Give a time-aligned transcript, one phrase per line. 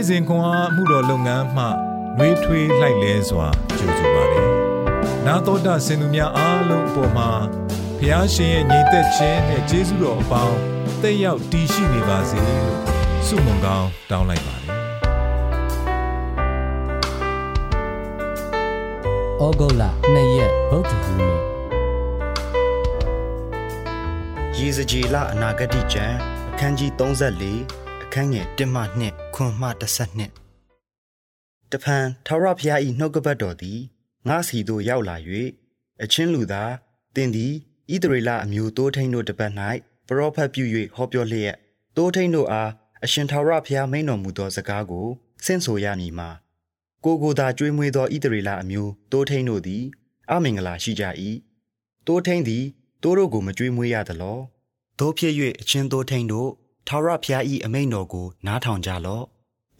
[0.00, 1.64] နေ့စဉ်ခွန်အားမှုတော်လုပ်ငန်းမှ
[2.18, 3.46] နှွေးထွေးလိုက်လဲစွာ
[3.78, 4.48] ကြိုဆိုပါတယ်။
[5.26, 7.30] နာတော်တာစင်သူများအားလုံးအပေါ်မှာ
[7.98, 10.56] ဖျားရှင်ရဲ့ညီသက်ခြင်းနဲ့ကျေးဇူးတော်အပေါင်း
[11.02, 12.74] တက်ရောက်တည်ရှိနေပါစေလို့
[13.26, 14.76] ဆုမွန်ကောင်းတောင်းလိုက်ပါတယ်။
[19.42, 19.82] ဩဂုတ်လ
[20.14, 21.40] 2ရက်ဗုဒ္ဓဟူးနေ့
[24.58, 26.16] ရေစကြည်လအနာဂတိကျမ်း
[26.52, 29.70] အခန်းကြီး34အခန်းငယ်1မှ2 ခွန်မှ
[30.62, 33.78] 12တဖန်ထာဝရဘုရား၏နှုတ်ကပတ်တော်သည်
[34.28, 35.16] ငါစီသို့ရောက်လာ၍
[36.02, 36.72] အချင်းလူသား
[37.16, 37.52] တင်သည်
[37.92, 39.52] ဣသရေလအမျိုးတိုးထိန်တို့တပတ်၌
[40.06, 40.64] ပရောဖက်ပြု၍
[40.94, 41.56] ဟောပြောလျက်
[41.96, 42.70] တိုးထိန်တို့အား
[43.04, 45.06] အရှင်ထာဝရဘုရားမိန်တော်မူသောစကားကို
[45.44, 46.30] ဆင့်ဆိုရမည်မှာ
[47.04, 49.82] ကိုကိုသာကြွေးမွေးသောဣသရေလအမျိုးတိုးထိန်တို့သည်
[50.30, 51.04] အမင်္ဂလာရှိကြ၏
[52.06, 52.64] တိုးထိန်သည်
[53.02, 54.38] တိုးတို့ကိုမကြွေးမွေးရသလော
[54.98, 56.50] တို့ဖြစ်၍အချင်းတိုးထိန်တို့
[56.88, 59.24] ထာဝရဘုရား၏အမိန်တော်ကိုနားထောင်ကြလော့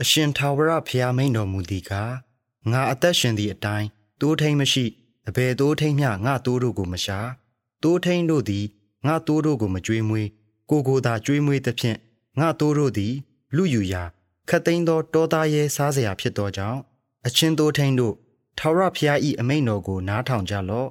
[0.02, 2.14] အရှင်ထာဝရဖျားမိန်တော်မူသည်ကား
[2.70, 3.88] ငါအသက်ရှင်သည့်အတိုင်း
[4.20, 4.84] သိုးထိန်မရှိ
[5.28, 7.18] အဘယ်သိုးထိန်မျှငါသိုးတို့ကိုမရှာ
[7.82, 8.64] သိုးထိန်တို့သည်
[9.06, 10.28] ငါသိုးတို့ကိုမကြွေးမွေး
[10.70, 11.98] ကိုကိုသာကြွေးမွေးသဖြင့်
[12.40, 13.14] ငါသိုးတို့သည်
[13.56, 14.02] လူယူရာ
[14.48, 16.80] ခတ်သိမ်းသောတောသားရဲစားစရာဖြစ်သောကြောင့်
[17.26, 18.14] အချင်းသိုးထိန်တို့
[18.58, 20.88] ထာဝရဖျား၏အမိန်တော်ကိုနားထောင်ကြလော့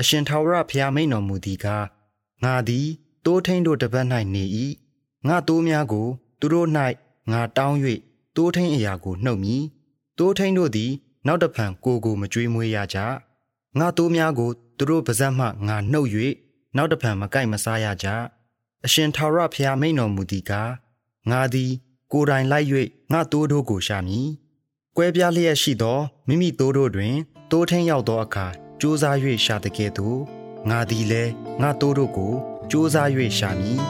[0.00, 1.86] အရှင်ထာဝရဖျားမိန်တော်မူသည်ကား
[2.44, 2.86] ငါသည်
[3.24, 4.44] သိုးထိန်တို့တပတ်၌နေ၏
[5.28, 6.06] ငါသိုးများကို
[6.40, 6.68] သူတို့၌
[7.32, 7.78] ငါတောင်း၍
[8.36, 9.56] တိုးထိန်အရာကိုနှုတ်မိ
[10.18, 10.92] တိုးထိန်တို့သည်
[11.26, 12.98] နောက်တဖန်ကိုကိုမကြွေးမွေးရကြ
[13.78, 16.08] ငါတိုးများကိုသူတို့ပါဇက်မှငါနှုတ်၍
[16.76, 18.06] နောက်တဖန်မကြိုက်မစားရကြ
[18.84, 20.70] အရှင်ထာဝရဘုရားမိန်တော်မူသည်ကား
[21.30, 21.70] ငါသည်
[22.12, 22.66] ကိုယ်တိုင်လိုက်၍
[23.12, 24.28] ငါတိုးတို့ကိုရှာမည်
[24.96, 27.14] ကွဲပြားလျက်ရှိသောမိမိတိုးတို့တွင်
[27.50, 28.46] တိုးထိန်ရောက်သောအခါ
[28.80, 30.18] စူးစား၍ရှာတကယ်သို့
[30.70, 32.32] ငါသည်လည်းငါတိုးတို့ကို
[32.70, 33.80] စူးစား၍ရှာမည်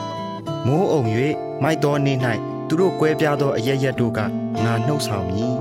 [0.66, 1.02] မိုးအုံ၍
[1.62, 2.14] မိုက်တော်နေ၌
[2.72, 4.18] သူတို့ကွဲပြားသောအရရက်တို့က
[4.64, 5.56] ငါနှုတ်ဆောင်မည်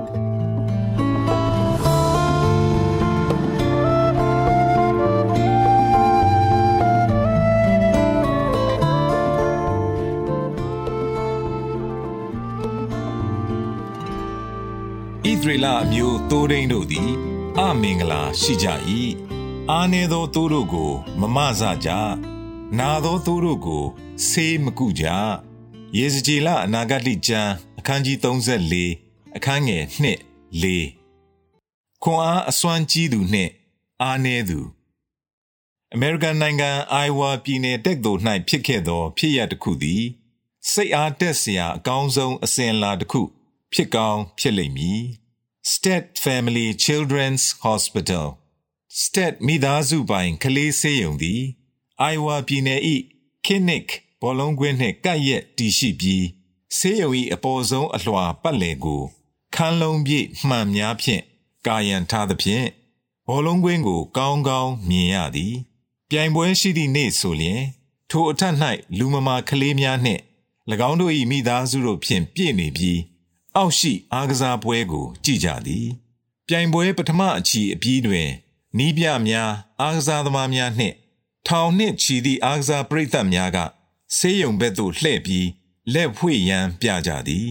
[15.24, 17.12] ဣသရေလအမျိုးတိုးရင်းတို့သည်
[17.60, 18.68] အမင်္ဂလာရှိကြ၏
[19.72, 21.90] အာနေသောတိုးတို့ကို မမဆကြ
[22.80, 23.84] နာသောတိုးတို့ကို
[24.28, 25.06] ဆေးမကုကြ
[25.98, 28.18] ယေဇကျေလအနာဂတိကျမ်းအခန်းကြီး
[28.76, 29.94] 34အခန်းငယ်1
[30.62, 33.52] 4ခွန်အားအစွမ်းကြီးသူနှင့်
[34.02, 34.60] အာနေသူ
[35.94, 40.04] အမေရိကန်နိုင်ငံအိုင်ဝါပြည်နယ်တက်သို့၌ဖြစ်ခဲ့သော ဖြစ်ရတစ်ခုသည်
[40.72, 43.22] စိတ်အားတက်စရာအကောင်းဆုံးအစဉ်အလာတစ်ခု
[43.74, 45.02] ဖြစ်ကောင်းဖြစ်လိမ့်မည်
[45.74, 48.28] State Family Children's Hospital
[49.04, 51.42] State မိသားစုပိုင်ကလေးဆေးရုံသည်
[52.02, 52.82] အိုင်ဝါပြည်နယ်၏
[53.46, 53.84] ခင်းနစ်
[54.22, 56.26] ဘောလုံးကွင်းနှင့်ကပ်ရက်တည်ရှိပြီး
[56.78, 59.02] ဆေးရုံ၏အပေါ်ဆုံးအလွှာပတ်လည်ကို
[59.56, 61.22] ခန်းလုံးပြည့်မှန်များဖြင့်
[61.68, 62.66] ကာယံထားသဖြင့်
[63.28, 65.56] ဘောလုံးကွင်းကို ကောင်းကောင်းမြင်ရသည်
[66.10, 67.62] ပြိုင်ပွဲရှိသည့်နေ့ဆိုလျင်
[68.10, 68.56] ထိုအထက်၌
[68.98, 70.22] လူမမာကလေးများနှင့်၎
[70.90, 73.00] င်းတို့၏မိသားစုတို့ဖြင့်ပြည့်နေပြီး
[73.56, 75.88] အောက်ရှိအားကစားပွဲကို ကြည့်ကြသည်
[76.48, 78.30] ပြိုင်ပွဲပထမအချီအပြီးတွင်
[78.78, 80.96] နီးပြများအားကစားသမားများနှင့်
[81.48, 83.58] ထောင်နှင့်ချီသည့်အားကစားပရိသတ်များက
[84.18, 85.48] ဆေးရုံဘက်သို့လှည့်ပြီး
[85.94, 87.48] လက်ဖွေရန်ပြကြသည်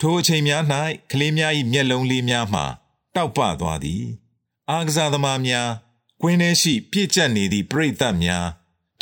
[0.00, 0.62] ထိုအချိန်များ၌
[1.10, 2.62] ကလေးများ၏မျက်လုံးလေးများမှ
[3.14, 4.04] တောက်ပသွားသည်
[4.70, 5.70] အားကစားသမားများ
[6.22, 8.46] ကွင်းထဲရှိ ပြည့်ကျက်နေသည့်ပရိသတ်များ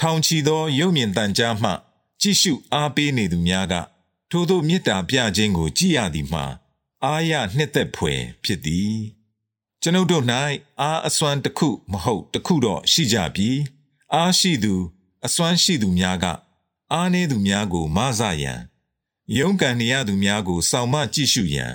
[0.01, 1.71] ထောင်ချီသောရုပ်မြင်သံကြားမှ
[2.21, 3.75] ကြည့်ရှုအားပေးနေသူများက
[4.31, 6.45] ထိုသို့မေတ္တာပြခြင်းကိုကြည်ရသည်မှာ
[7.05, 8.95] အာရနှစ်သက်ဖွယ်ဖြစ်သည်
[9.83, 10.25] ကျွန်ုပ်တို့၌
[10.81, 13.51] အားအစွမ်းတစ်ခုမဟုတ်တစ်ခုတော့ရှိကြပြီ
[14.15, 14.75] အားရှိသူ
[15.27, 16.27] အစွမ်းရှိသူများက
[16.93, 18.61] အားနည်းသူများကိုမဆရန်
[19.39, 21.73] ယုံကန်နေရသူများကိုစောင့်မကြည့်ရှုရန်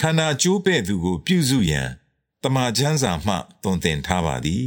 [0.00, 1.88] ခန္ဓာကျိုးပဲ့သူကို ပြုစုရန်
[2.42, 4.66] တမန်ကျမ်းစာမှသွန်သင်ထားပါသည်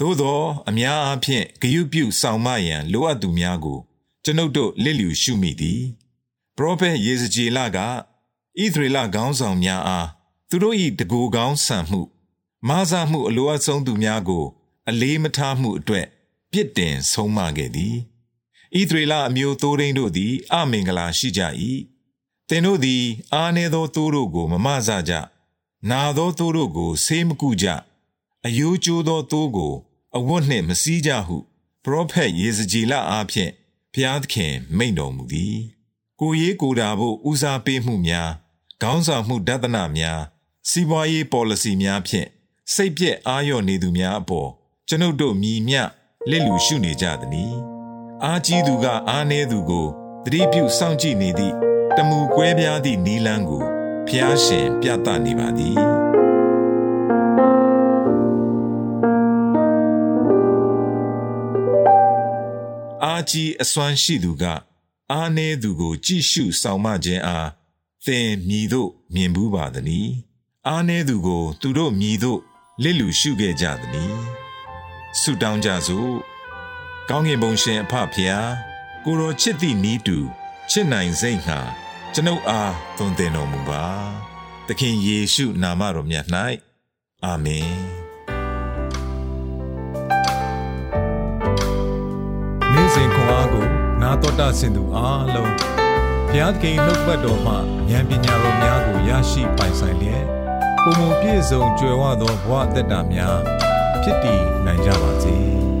[0.00, 3.78] သို့သောအများအားဖြင့်ဂယုပြုဆောင်မရန်လိုအပ်သူများကို
[4.24, 5.82] ကျွန်ုပ်တို့လစ်လျူရှုမိသည်
[6.56, 7.88] ပရောဖက်ယေဇကျေလကဣ
[8.74, 10.08] သရေလခေါင်းဆောင်များအား
[10.48, 12.00] သူတို့၏တကူကောင်းဆန်မှု
[12.68, 14.44] မာဇမှုအလိုအပ်ဆုံးသူများကို
[14.88, 16.06] အလေးမထားမှုအတွက်
[16.52, 17.96] ပြစ်တင်ဆုံးမခဲ့သည်
[18.74, 21.42] ဣသရေလအမျိုးသိုးရင်းတို့သည် အမင်္ဂလာရှိကြ၏
[22.48, 23.04] သင်တို့သည်
[23.34, 25.12] အားနည်းသောသိုးတို့ကို မမဆကြ
[25.90, 27.66] နာသောသိုးတို့ကိုဆေးမကုကြ
[28.46, 29.74] အယိုးကျိုးသောသိုးကို
[30.16, 31.36] အဝတ်နှင့်မစည်းကြဟု
[31.84, 33.52] ပရောဖက်ယေဇကျေလအားဖြင့်
[33.92, 35.58] ဘုရားသခင် မိန့်တော်မူသည်
[36.20, 38.30] ကိုရေးကိုတာဖို့ဦးစားပေးမှုများ
[38.82, 40.20] ခေါင်းဆောင်မှုဒသနများ
[40.70, 42.28] စီးပွားရေး policy များဖြင့်
[42.74, 44.50] စိတ်ပြက်အာရုံနေသူများအပေါ်
[44.88, 45.76] ကျွန်ုပ်တို့မြည်မြ
[46.30, 47.56] လစ်လူရှုနေကြသည်။
[48.28, 49.86] အာကြီးသူကအားနည်းသူကို
[50.24, 51.54] တတိပြုစောင့်ကြည့်နေသည့်
[51.96, 53.62] တမူကွဲပြားသည့်နီလန်းကို
[54.06, 55.76] ဖျားရှင်ပြသနေပါသည်
[63.04, 64.44] အာကြီးအစွမ်းရှိသူက
[65.12, 67.48] အာနေသူကို ကြည့်ရှုဆောင်မခြင်းအား
[68.04, 70.08] သင်မြည်တို့မြင်ဘူးပါသည်။
[70.68, 72.40] အာနေသူကို သူတို့မြည်တို့
[72.82, 74.14] လစ်လူရှုခဲ့ကြသည်။
[75.20, 76.16] ဆုတောင်းကြစို့။
[77.10, 78.50] ကောင်းကင်ဘုံရှင်အဖဖျား
[79.04, 80.18] ကိုရောချစ်သည့်နီးတူ
[80.70, 81.60] ချစ်နိုင်စိတ်ငှာ
[82.14, 83.84] ကျွန်ုပ်အားသွန်သင်တော်မူပါ။
[84.66, 86.26] သခင်ယေရှုနာမတော်မြတ်၌
[87.24, 87.70] အာမင်။
[92.72, 93.66] နေ့စဉ်ခွန်အားကို
[94.02, 95.52] နာတော်တာဆင်သူအားလုံး
[96.28, 97.54] ဘုရားသခင်နှုတ်ပတ်တော်မှ
[97.90, 100.24] ဉာဏ်ပညာတော်များကိုရရှိပိုင်ဆိုင်လျက်
[100.82, 103.38] ပုံပုံပြည့်စုံကြွယ်ဝသောဘဝအတ္တများ
[104.02, 105.36] ဖြစ်တည်နိုင်ကြပါစေ။